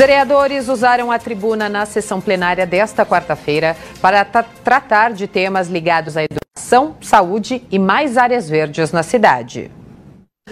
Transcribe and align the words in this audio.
vereadores 0.00 0.66
usaram 0.66 1.12
a 1.12 1.18
tribuna 1.18 1.68
na 1.68 1.84
sessão 1.84 2.22
plenária 2.22 2.66
desta 2.66 3.04
quarta-feira 3.04 3.76
para 4.00 4.24
tratar 4.24 5.12
de 5.12 5.26
temas 5.26 5.68
ligados 5.68 6.16
à 6.16 6.22
educação, 6.24 6.96
saúde 7.02 7.62
e 7.70 7.78
mais 7.78 8.16
áreas 8.16 8.48
verdes 8.48 8.92
na 8.92 9.02
cidade. 9.02 9.70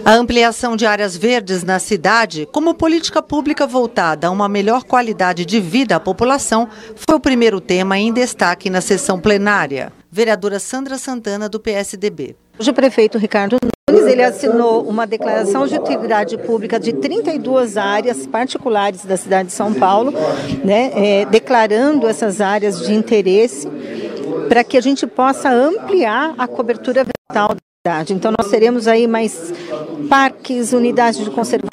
A 0.05 0.13
ampliação 0.13 0.75
de 0.75 0.85
áreas 0.85 1.17
verdes 1.17 1.63
na 1.63 1.79
cidade, 1.79 2.47
como 2.51 2.75
política 2.75 3.23
pública 3.23 3.65
voltada 3.65 4.27
a 4.27 4.29
uma 4.29 4.47
melhor 4.47 4.83
qualidade 4.83 5.43
de 5.47 5.59
vida 5.59 5.95
à 5.95 5.99
população, 5.99 6.69
foi 6.95 7.15
o 7.15 7.19
primeiro 7.19 7.59
tema 7.59 7.97
em 7.97 8.13
destaque 8.13 8.69
na 8.69 8.81
sessão 8.81 9.19
plenária. 9.19 9.91
Vereadora 10.11 10.59
Sandra 10.59 10.95
Santana, 10.99 11.49
do 11.49 11.59
PSDB. 11.59 12.35
Hoje 12.59 12.69
o 12.69 12.73
prefeito 12.73 13.17
Ricardo 13.17 13.53
Nunes 13.53 13.78
ele 14.11 14.23
assinou 14.23 14.83
uma 14.83 15.05
declaração 15.05 15.67
de 15.67 15.75
utilidade 15.75 16.37
pública 16.37 16.79
de 16.79 16.93
32 16.93 17.77
áreas 17.77 18.27
particulares 18.27 19.05
da 19.05 19.17
cidade 19.17 19.49
de 19.49 19.53
São 19.53 19.73
Paulo, 19.73 20.13
né, 20.63 20.91
é, 20.95 21.25
declarando 21.25 22.07
essas 22.07 22.41
áreas 22.41 22.85
de 22.85 22.93
interesse 22.93 23.67
para 24.47 24.63
que 24.63 24.77
a 24.77 24.81
gente 24.81 25.05
possa 25.05 25.51
ampliar 25.51 26.33
a 26.37 26.47
cobertura 26.47 27.03
vegetal 27.03 27.55
então 28.09 28.33
nós 28.37 28.51
teremos 28.51 28.87
aí 28.87 29.07
mais 29.07 29.53
parques, 30.09 30.73
unidades 30.73 31.23
de 31.23 31.31
conservação, 31.31 31.68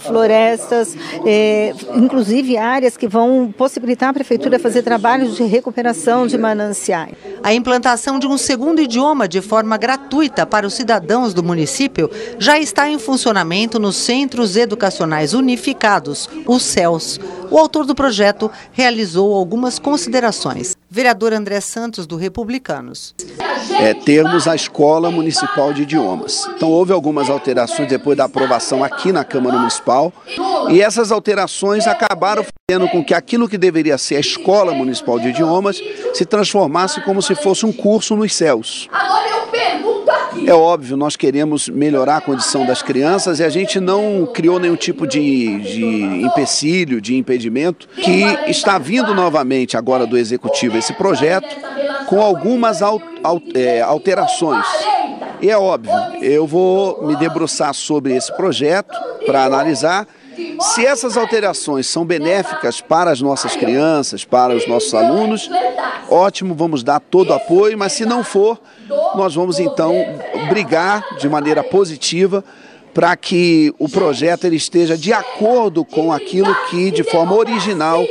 florestas, 0.00 0.96
é, 1.24 1.74
inclusive 1.94 2.56
áreas 2.56 2.96
que 2.96 3.06
vão 3.06 3.52
possibilitar 3.56 4.10
a 4.10 4.12
prefeitura 4.12 4.58
fazer 4.58 4.82
trabalhos 4.82 5.36
de 5.36 5.44
recuperação 5.44 6.26
de 6.26 6.38
mananciais. 6.38 7.14
A 7.42 7.52
implantação 7.52 8.18
de 8.18 8.26
um 8.26 8.38
segundo 8.38 8.80
idioma 8.80 9.28
de 9.28 9.40
forma 9.40 9.76
gratuita 9.76 10.46
para 10.46 10.66
os 10.66 10.74
cidadãos 10.74 11.34
do 11.34 11.42
município 11.42 12.10
já 12.38 12.58
está 12.58 12.88
em 12.88 12.98
funcionamento 12.98 13.78
nos 13.78 13.96
Centros 13.96 14.56
Educacionais 14.56 15.34
Unificados, 15.34 16.28
os 16.46 16.62
CELS. 16.62 17.20
O 17.50 17.58
autor 17.58 17.86
do 17.86 17.94
projeto 17.94 18.50
realizou 18.72 19.34
algumas 19.34 19.78
considerações. 19.78 20.76
Vereador 20.90 21.32
André 21.32 21.60
Santos, 21.60 22.06
do 22.06 22.16
Republicanos. 22.16 23.14
É, 23.80 23.94
termos 23.94 24.48
a 24.48 24.54
Escola 24.54 25.10
Municipal 25.10 25.72
de 25.72 25.82
Idiomas. 25.82 26.48
Então, 26.56 26.68
houve 26.68 26.92
algumas 26.92 27.30
alterações 27.30 27.88
depois 27.88 28.16
da 28.16 28.24
aprovação 28.24 28.82
aqui 28.82 29.12
na 29.12 29.24
Câmara 29.24 29.56
Municipal, 29.56 30.12
e 30.68 30.80
essas 30.82 31.12
alterações 31.12 31.86
acabaram 31.86 32.44
fazendo 32.44 32.88
com 32.88 33.04
que 33.04 33.14
aquilo 33.14 33.48
que 33.48 33.56
deveria 33.56 33.96
ser 33.96 34.16
a 34.16 34.20
Escola 34.20 34.74
Municipal 34.74 35.18
de 35.20 35.28
Idiomas 35.28 35.80
se 36.12 36.24
transformasse 36.24 37.00
como 37.02 37.22
se 37.22 37.34
fosse 37.34 37.64
um 37.64 37.72
curso 37.72 38.16
nos 38.16 38.34
céus. 38.34 38.88
É 40.46 40.54
óbvio, 40.54 40.96
nós 40.96 41.16
queremos 41.16 41.68
melhorar 41.68 42.18
a 42.18 42.20
condição 42.20 42.64
das 42.64 42.82
crianças 42.82 43.40
e 43.40 43.44
a 43.44 43.48
gente 43.48 43.80
não 43.80 44.26
criou 44.32 44.58
nenhum 44.58 44.76
tipo 44.76 45.06
de, 45.06 45.58
de 45.60 46.24
empecilho, 46.24 47.00
de 47.00 47.16
impedimento, 47.16 47.88
que 47.88 48.22
está 48.46 48.78
vindo 48.78 49.14
novamente 49.14 49.76
agora 49.76 50.06
do 50.06 50.16
Executivo 50.16 50.76
esse 50.78 50.92
projeto 50.92 51.56
com 52.08 52.20
algumas 52.20 52.80
é, 53.54 53.80
alterações. 53.82 54.66
E 55.40 55.50
é 55.50 55.56
óbvio, 55.56 55.92
eu 56.20 56.46
vou 56.46 57.06
me 57.06 57.14
debruçar 57.16 57.72
sobre 57.72 58.16
esse 58.16 58.34
projeto 58.36 58.98
para 59.24 59.44
analisar 59.44 60.06
se 60.60 60.86
essas 60.86 61.16
alterações 61.16 61.86
são 61.86 62.04
benéficas 62.04 62.80
para 62.80 63.10
as 63.10 63.20
nossas 63.20 63.56
crianças, 63.56 64.24
para 64.24 64.54
os 64.54 64.66
nossos 64.66 64.94
alunos, 64.94 65.50
ótimo, 66.08 66.54
vamos 66.54 66.82
dar 66.82 67.00
todo 67.00 67.30
o 67.30 67.34
apoio, 67.34 67.76
mas 67.76 67.92
se 67.92 68.04
não 68.04 68.24
for, 68.24 68.58
nós 69.14 69.34
vamos 69.34 69.58
então 69.58 69.94
brigar 70.48 71.04
de 71.18 71.28
maneira 71.28 71.62
positiva 71.62 72.44
para 72.94 73.16
que 73.16 73.72
o 73.78 73.88
projeto 73.88 74.44
ele 74.44 74.56
esteja 74.56 74.96
de 74.96 75.12
acordo 75.12 75.84
com 75.84 76.12
aquilo 76.12 76.52
que 76.68 76.90
de 76.90 77.04
forma 77.04 77.34
original 77.34 78.04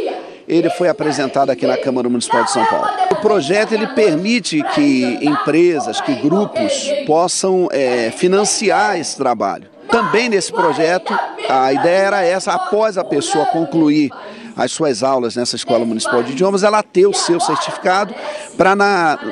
ele 0.47 0.69
foi 0.71 0.87
apresentado 0.87 1.49
aqui 1.49 1.65
na 1.67 1.77
Câmara 1.77 2.07
Municipal 2.07 2.43
de 2.43 2.51
São 2.51 2.65
Paulo. 2.65 2.87
O 3.17 3.21
projeto 3.21 3.73
ele 3.73 3.87
permite 3.87 4.61
que 4.75 5.17
empresas, 5.21 5.99
que 5.99 6.13
grupos 6.15 6.87
possam 7.05 7.67
é, 7.71 8.11
financiar 8.11 8.99
esse 8.99 9.17
trabalho. 9.17 9.67
Também 9.89 10.29
nesse 10.29 10.51
projeto, 10.51 11.17
a 11.49 11.73
ideia 11.73 12.07
era 12.07 12.21
essa, 12.21 12.53
após 12.53 12.97
a 12.97 13.03
pessoa 13.03 13.45
concluir 13.47 14.11
as 14.55 14.71
suas 14.71 15.03
aulas 15.03 15.35
nessa 15.35 15.55
Escola 15.55 15.85
Municipal 15.85 16.23
de 16.23 16.31
Idiomas, 16.31 16.63
ela 16.63 16.81
ter 16.81 17.05
o 17.05 17.13
seu 17.13 17.39
certificado 17.39 18.13
para 18.57 18.75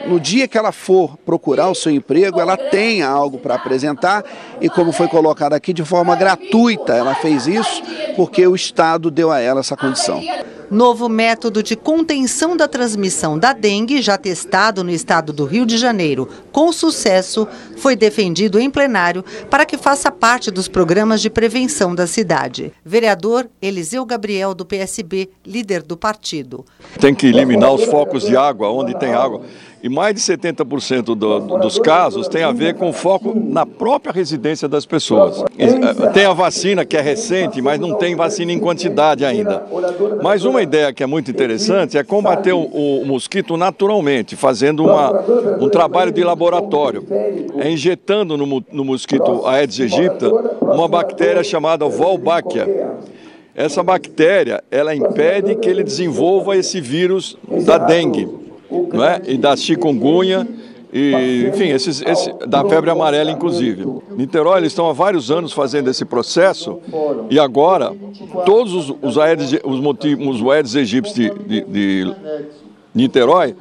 no 0.08 0.20
dia 0.20 0.48
que 0.48 0.58
ela 0.58 0.72
for 0.72 1.18
procurar 1.26 1.68
o 1.70 1.76
seu 1.76 1.92
emprego, 1.92 2.40
ela 2.40 2.56
tenha 2.56 3.08
algo 3.08 3.40
para 3.40 3.56
apresentar 3.56 4.24
e 4.62 4.70
como 4.70 4.92
foi 4.92 5.08
colocado 5.08 5.54
aqui, 5.54 5.74
de 5.74 5.84
forma 5.84 6.16
gratuita, 6.16 6.94
ela 6.94 7.16
fez 7.16 7.48
isso 7.48 7.82
porque 8.16 8.46
o 8.46 8.56
Estado 8.56 9.10
deu 9.10 9.32
a 9.32 9.40
ela 9.40 9.62
essa 9.62 9.76
condição. 9.76 10.22
Novo 10.70 11.08
método 11.08 11.62
de 11.62 11.76
contenção 11.76 12.58
da 12.58 12.68
transmissão 12.68 13.38
da 13.38 13.54
dengue, 13.54 14.02
já 14.02 14.18
testado 14.18 14.84
no 14.84 14.90
estado 14.90 15.32
do 15.32 15.46
Rio 15.46 15.66
de 15.66 15.78
Janeiro 15.78 16.28
com 16.52 16.72
sucesso, 16.72 17.48
foi 17.78 17.96
defendido 17.96 18.60
em 18.60 18.70
plenário 18.70 19.24
para 19.50 19.66
que 19.66 19.78
faça 19.78 20.12
parte 20.12 20.50
dos 20.50 20.68
programas 20.68 21.22
de 21.22 21.30
prevenção 21.30 21.94
da 21.94 22.08
cidade. 22.08 22.72
Vereador 22.84 23.48
Eliseu 23.62 24.06
Gabriel, 24.06 24.54
do 24.54 24.66
PSB, 24.66 25.30
líder 25.46 25.84
do 25.84 25.98
partido. 25.98 26.66
Tem 27.00 27.14
que 27.14 27.28
eliminar 27.28 27.74
os 27.74 27.84
focos 27.86 28.24
de 28.24 28.36
água 28.36 28.70
onde 28.70 28.98
tem 28.98 29.14
água. 29.14 29.42
E 29.86 29.90
mais 29.90 30.16
de 30.16 30.22
70% 30.22 31.14
do, 31.16 31.40
dos 31.60 31.78
casos 31.78 32.28
tem 32.28 32.42
a 32.42 32.52
ver 32.52 32.74
com 32.74 32.92
foco 32.92 33.40
na 33.40 33.68
própria 33.68 34.12
residência 34.12 34.68
das 34.68 34.84
pessoas. 34.84 35.44
Eh, 35.60 36.10
tem 36.12 36.26
a 36.26 36.34
vacina 36.34 36.84
que 36.84 36.98
é 36.98 37.02
recente, 37.02 37.62
mas 37.62 37.80
não 37.80 37.94
tem 37.94 38.16
vacina 38.16 38.52
em 38.52 38.58
quantidade 38.58 39.24
ainda. 39.24 39.64
Mas 40.24 40.44
uma 40.44 40.55
ideia 40.62 40.94
que 40.94 41.04
é 41.04 41.06
muito 41.06 41.30
interessante 41.32 41.98
é 41.98 42.04
combater 42.04 42.54
o, 42.54 42.64
o 42.64 43.06
mosquito 43.06 43.58
naturalmente, 43.58 44.36
fazendo 44.36 44.84
uma, 44.84 45.12
um 45.60 45.70
trabalho 45.70 46.12
de 46.12 46.24
laboratório. 46.24 47.06
É 47.58 47.70
injetando 47.70 48.38
no, 48.38 48.64
no 48.72 48.86
mosquito 48.86 49.46
Aedes 49.46 49.80
aegypti 49.80 50.26
uma 50.62 50.88
bactéria 50.88 51.44
chamada 51.44 51.86
Wolbachia. 51.86 52.96
Essa 53.56 53.82
bactéria, 53.82 54.64
ela 54.70 54.94
impede 54.94 55.56
que 55.56 55.70
ele 55.70 55.84
desenvolva 55.84 56.58
esse 56.58 56.82
vírus 56.82 57.38
da 57.66 57.78
dengue 57.78 58.28
não 58.92 59.04
é? 59.04 59.22
e 59.26 59.38
da 59.38 59.56
chikungunya, 59.56 60.48
e, 60.98 61.50
enfim, 61.50 61.68
esses, 61.72 62.02
esse, 62.02 62.32
da 62.48 62.64
febre 62.64 62.90
amarela, 62.90 63.30
inclusive. 63.30 63.86
Niterói, 64.12 64.60
eles 64.60 64.72
estão 64.72 64.90
há 64.90 64.94
vários 64.94 65.30
anos 65.30 65.52
fazendo 65.52 65.90
esse 65.90 66.06
processo 66.06 66.80
e 67.30 67.38
agora 67.38 67.92
todos 68.46 68.74
os, 68.74 68.96
os 69.02 69.18
Aedes, 69.18 69.60
os, 69.66 69.82
os 69.82 70.50
Aedes 70.50 70.74
egípcios 70.74 71.14
de, 71.16 71.30
de, 71.46 71.66
de 71.66 72.16
Niterói, 72.96 73.54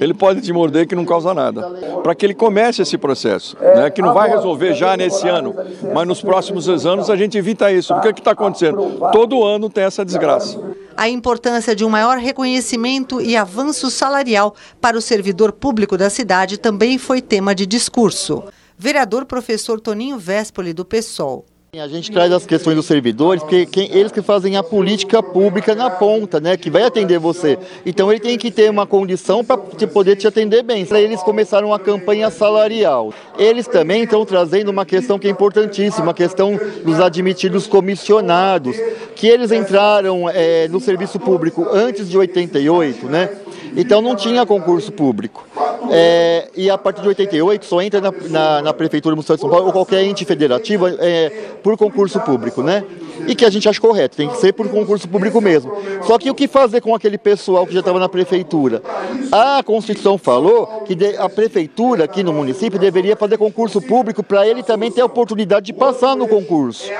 ele 0.00 0.14
pode 0.14 0.40
te 0.40 0.50
morder 0.54 0.86
que 0.86 0.94
não 0.96 1.04
causa 1.04 1.34
nada. 1.34 1.68
Para 2.02 2.14
que 2.14 2.24
ele 2.24 2.34
comece 2.34 2.80
esse 2.80 2.96
processo, 2.96 3.58
né, 3.60 3.90
que 3.90 4.00
não 4.00 4.14
vai 4.14 4.30
resolver 4.30 4.72
já 4.72 4.96
nesse 4.96 5.28
ano, 5.28 5.54
mas 5.92 6.08
nos 6.08 6.22
próximos 6.22 6.66
anos 6.86 7.10
a 7.10 7.16
gente 7.16 7.36
evita 7.36 7.70
isso. 7.70 7.92
O 7.92 8.00
que 8.00 8.08
está 8.08 8.30
acontecendo? 8.30 8.98
Todo 9.12 9.44
ano 9.44 9.68
tem 9.68 9.84
essa 9.84 10.02
desgraça. 10.02 10.58
A 11.00 11.08
importância 11.08 11.74
de 11.74 11.82
um 11.82 11.88
maior 11.88 12.18
reconhecimento 12.18 13.22
e 13.22 13.34
avanço 13.34 13.90
salarial 13.90 14.54
para 14.82 14.98
o 14.98 15.00
servidor 15.00 15.50
público 15.50 15.96
da 15.96 16.10
cidade 16.10 16.58
também 16.58 16.98
foi 16.98 17.22
tema 17.22 17.54
de 17.54 17.64
discurso. 17.64 18.44
Vereador 18.76 19.24
professor 19.24 19.80
Toninho 19.80 20.18
Véspoli, 20.18 20.74
do 20.74 20.84
PSOL. 20.84 21.46
A 21.78 21.86
gente 21.86 22.10
traz 22.10 22.32
as 22.32 22.44
questões 22.44 22.74
dos 22.74 22.86
servidores, 22.86 23.40
porque 23.44 23.64
quem, 23.64 23.96
eles 23.96 24.10
que 24.10 24.20
fazem 24.20 24.56
a 24.56 24.62
política 24.62 25.22
pública 25.22 25.72
na 25.72 25.88
ponta, 25.88 26.40
né, 26.40 26.56
que 26.56 26.68
vai 26.68 26.82
atender 26.82 27.20
você. 27.20 27.56
Então 27.86 28.10
ele 28.10 28.18
tem 28.18 28.36
que 28.36 28.50
ter 28.50 28.68
uma 28.68 28.88
condição 28.88 29.44
para 29.44 29.56
poder 29.56 30.16
te 30.16 30.26
atender 30.26 30.64
bem. 30.64 30.84
Eles 30.90 31.22
começaram 31.22 31.72
a 31.72 31.78
campanha 31.78 32.28
salarial. 32.28 33.14
Eles 33.38 33.68
também 33.68 34.02
estão 34.02 34.26
trazendo 34.26 34.68
uma 34.68 34.84
questão 34.84 35.16
que 35.16 35.28
é 35.28 35.30
importantíssima, 35.30 36.10
a 36.10 36.14
questão 36.14 36.58
dos 36.84 36.98
admitidos 36.98 37.68
comissionados, 37.68 38.76
que 39.14 39.28
eles 39.28 39.52
entraram 39.52 40.28
é, 40.28 40.66
no 40.66 40.80
serviço 40.80 41.20
público 41.20 41.68
antes 41.70 42.10
de 42.10 42.18
88, 42.18 43.06
né? 43.06 43.30
Então 43.76 44.02
não 44.02 44.16
tinha 44.16 44.44
concurso 44.44 44.90
público. 44.90 45.46
É, 45.90 46.48
e 46.56 46.70
a 46.70 46.78
partir 46.78 47.02
de 47.02 47.08
88 47.08 47.64
só 47.66 47.82
entra 47.82 48.00
na, 48.00 48.12
na, 48.28 48.62
na, 48.62 48.72
Prefeitura 48.72 49.16
Municipal 49.16 49.36
de 49.36 49.40
São 49.40 49.50
Paulo 49.50 49.66
ou 49.66 49.72
qualquer 49.72 50.04
ente 50.04 50.24
federativo 50.24 50.86
é, 50.86 51.30
por 51.62 51.76
concurso 51.76 52.20
público, 52.20 52.62
né? 52.62 52.84
E 53.26 53.34
que 53.34 53.44
a 53.44 53.50
gente 53.50 53.68
acha 53.68 53.80
correto, 53.80 54.16
tem 54.16 54.28
que 54.28 54.36
ser 54.36 54.52
por 54.52 54.68
concurso 54.68 55.08
público 55.08 55.40
mesmo. 55.40 55.72
Só 56.02 56.18
que 56.18 56.30
o 56.30 56.34
que 56.34 56.48
fazer 56.48 56.80
com 56.80 56.94
aquele 56.94 57.18
pessoal 57.18 57.66
que 57.66 57.72
já 57.72 57.80
estava 57.80 57.98
na 57.98 58.08
Prefeitura? 58.08 58.82
A 59.30 59.62
Constituição 59.62 60.18
falou 60.18 60.66
que 60.86 60.96
a 61.16 61.28
Prefeitura 61.28 62.04
aqui 62.04 62.22
no 62.22 62.32
município 62.32 62.78
deveria 62.78 63.16
fazer 63.16 63.38
concurso 63.38 63.80
público 63.80 64.22
para 64.22 64.46
ele 64.46 64.62
também 64.62 64.90
ter 64.90 65.00
a 65.00 65.06
oportunidade 65.06 65.66
de 65.66 65.72
passar 65.72 66.16
no 66.16 66.26
concurso. 66.26 66.90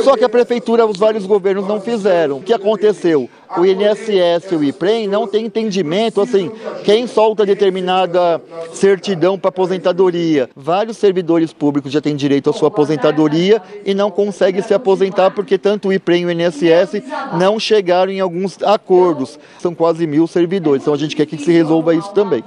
Só 0.00 0.16
que 0.16 0.24
a 0.24 0.28
Prefeitura, 0.28 0.86
os 0.86 0.98
vários 0.98 1.26
governos 1.26 1.66
não 1.66 1.80
fizeram. 1.80 2.38
O 2.38 2.42
que 2.42 2.52
aconteceu? 2.52 3.28
o 3.58 3.66
INSS 3.66 4.52
e 4.52 4.54
o 4.54 4.62
IPREM 4.62 5.08
não 5.08 5.26
tem 5.26 5.46
entendimento, 5.46 6.20
assim, 6.20 6.50
quem 6.84 7.06
solta 7.06 7.44
determinada 7.44 8.40
certidão 8.72 9.38
para 9.38 9.48
aposentadoria. 9.48 10.48
Vários 10.54 10.96
servidores 10.96 11.52
públicos 11.52 11.90
já 11.90 12.00
têm 12.00 12.14
direito 12.14 12.50
à 12.50 12.52
sua 12.52 12.68
aposentadoria 12.68 13.60
e 13.84 13.92
não 13.92 14.10
conseguem 14.10 14.62
se 14.62 14.72
aposentar 14.72 15.30
porque 15.32 15.58
tanto 15.70 15.86
o 15.86 15.92
IPREM 15.92 16.22
e 16.22 16.26
o 16.26 16.30
INSS 16.32 17.00
não 17.38 17.60
chegaram 17.60 18.10
em 18.10 18.18
alguns 18.18 18.60
acordos. 18.60 19.38
São 19.60 19.72
quase 19.72 20.04
mil 20.04 20.26
servidores, 20.26 20.82
então 20.82 20.92
a 20.92 20.96
gente 20.96 21.14
quer 21.14 21.26
que 21.26 21.38
se 21.38 21.52
resolva 21.52 21.94
isso 21.94 22.10
também. 22.12 22.42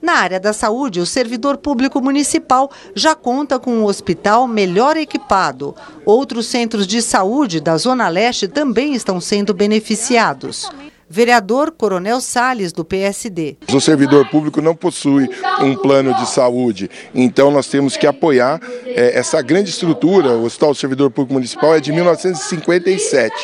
Na 0.00 0.12
área 0.12 0.38
da 0.38 0.52
saúde, 0.52 1.00
o 1.00 1.06
servidor 1.06 1.56
público 1.56 2.00
municipal 2.00 2.70
já 2.94 3.16
conta 3.16 3.58
com 3.58 3.72
um 3.72 3.84
hospital 3.84 4.46
melhor 4.46 4.96
equipado. 4.96 5.74
Outros 6.06 6.46
centros 6.46 6.86
de 6.86 7.02
saúde 7.02 7.60
da 7.60 7.76
Zona 7.76 8.08
Leste 8.08 8.46
também 8.46 8.94
estão 8.94 9.20
sendo 9.20 9.52
beneficiados. 9.52 10.70
Vereador 11.10 11.70
Coronel 11.70 12.20
Sales, 12.20 12.72
do 12.72 12.84
PSD. 12.84 13.56
O 13.72 13.80
servidor 13.80 14.28
público 14.28 14.60
não 14.60 14.74
possui 14.74 15.28
um 15.60 15.74
plano 15.74 16.14
de 16.14 16.28
saúde, 16.28 16.90
então 17.14 17.50
nós 17.50 17.66
temos 17.66 17.96
que 17.96 18.06
apoiar 18.06 18.60
é, 18.84 19.18
essa 19.18 19.40
grande 19.40 19.70
estrutura. 19.70 20.32
O 20.32 20.44
Hospital 20.44 20.72
do 20.72 20.78
Servidor 20.78 21.10
Público 21.10 21.34
Municipal 21.34 21.74
é 21.74 21.80
de 21.80 21.92
1957 21.92 23.34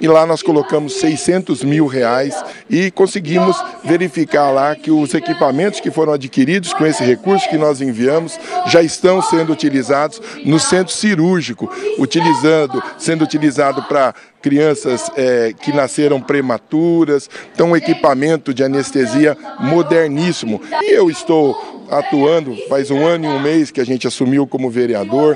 e 0.00 0.06
lá 0.06 0.26
nós 0.26 0.42
colocamos 0.42 0.94
600 0.94 1.64
mil 1.64 1.86
reais 1.86 2.34
e 2.68 2.90
conseguimos 2.90 3.56
verificar 3.82 4.50
lá 4.50 4.74
que 4.74 4.90
os 4.90 5.14
equipamentos 5.14 5.80
que 5.80 5.90
foram 5.90 6.12
adquiridos 6.12 6.72
com 6.74 6.84
esse 6.84 7.02
recurso 7.02 7.48
que 7.48 7.56
nós 7.56 7.80
enviamos 7.80 8.38
já 8.66 8.82
estão 8.82 9.22
sendo 9.22 9.52
utilizados 9.52 10.20
no 10.44 10.58
centro 10.58 10.92
cirúrgico, 10.92 11.72
utilizando, 11.98 12.82
sendo 12.98 13.24
utilizado 13.24 13.82
para 13.84 14.14
crianças 14.44 15.10
é, 15.16 15.54
que 15.58 15.72
nasceram 15.72 16.20
prematuras, 16.20 17.30
então 17.54 17.70
um 17.70 17.76
equipamento 17.76 18.52
de 18.52 18.62
anestesia 18.62 19.34
moderníssimo. 19.58 20.60
E 20.82 20.92
eu 20.92 21.08
estou 21.08 21.86
atuando 21.90 22.54
faz 22.68 22.90
um 22.90 23.06
ano 23.06 23.24
e 23.24 23.28
um 23.28 23.40
mês 23.40 23.70
que 23.70 23.80
a 23.80 23.86
gente 23.86 24.06
assumiu 24.06 24.46
como 24.46 24.68
vereador, 24.68 25.34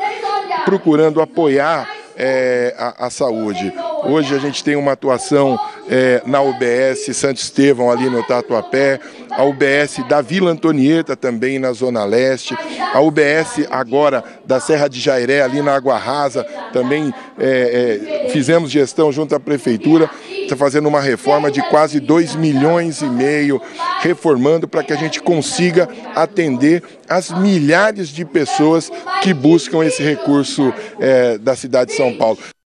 procurando 0.67 1.23
apoiar 1.23 1.89
é, 2.19 2.75
a, 2.77 3.07
a, 3.07 3.11
saúde. 3.11 3.73
Hoje 4.05 4.35
a 4.35 4.39
gente 4.39 4.63
tem 4.63 4.77
uma 4.77 4.93
atuação 4.93 5.59
é, 5.89 6.23
na 6.27 6.41
UBS 6.41 7.17
Santo 7.17 7.39
Estevão, 7.39 7.91
ali 7.91 8.09
no 8.09 8.23
Tatuapé, 8.23 9.01
a 9.31 9.45
UBS 9.45 9.99
da 10.09 10.21
Vila 10.21 10.51
Antonieta, 10.51 11.17
também 11.17 11.59
na 11.59 11.73
Zona 11.73 12.05
Leste, 12.05 12.57
a 12.93 13.01
UBS 13.01 13.67
agora 13.71 14.23
da 14.45 14.61
Serra 14.61 14.89
de 14.89 15.01
Jairé, 15.01 15.43
ali 15.43 15.63
na 15.63 15.75
Água 15.75 15.97
Rasa, 15.97 16.45
também 16.73 17.13
é, 17.39 18.25
é 18.27 18.29
fizemos 18.31 18.71
gestão 18.71 19.11
junto 19.13 19.35
à 19.35 19.41
Prefeitura, 19.41 20.11
está 20.43 20.57
fazendo 20.57 20.89
uma 20.89 21.01
reforma 21.01 21.51
de 21.51 21.63
quase 21.69 22.01
2 22.01 22.37
milhões 22.37 23.01
e 23.01 23.07
meio, 23.07 23.61
reformando 24.01 24.67
para 24.67 24.83
que 24.83 24.93
a 24.93 24.97
gente 24.97 25.21
consiga 25.21 25.89
atender 26.15 26.83
as 27.09 27.31
milhares 27.31 28.09
de 28.09 28.25
pessoas 28.25 28.91
que 29.23 29.33
buscam 29.33 29.85
esse 29.85 30.03
recurso 30.03 30.73
é, 30.99 31.39
da 31.39 31.55
cidade 31.55 31.91
de 31.91 31.97
São 31.97 32.15
Paulo. 32.17 32.39